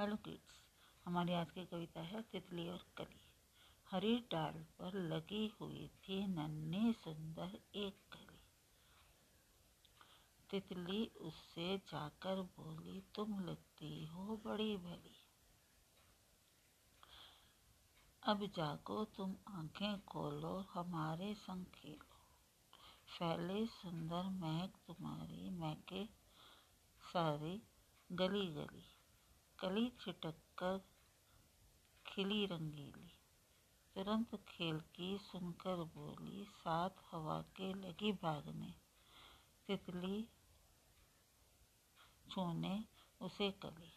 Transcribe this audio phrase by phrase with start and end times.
[0.00, 0.62] Hello kids
[1.04, 3.20] हमारी आज की कविता है तितली और कली।
[3.90, 8.40] हरी डाल पर लगी हुई थी नन्ही सुंदर एक कली।
[10.50, 15.16] तितली उससे जाकर बोली, तुम लगती हो बड़ी भली।
[18.22, 22.16] अब जागो, तुम आँखें खोलो, हमारे संग खेलो।
[23.18, 26.06] फैले सुंदर महक तुम्हारी, महके
[27.02, 27.62] सारी
[28.12, 28.99] गली गली
[29.60, 30.84] कली छिटक कर
[32.06, 33.18] खिली रंगीली।
[33.94, 38.74] तुरंत खेल की सुनकर बोली साथ हवा के लगी भागने।
[39.66, 40.28] तितली
[42.30, 42.84] छूने
[43.20, 43.92] उसे कली।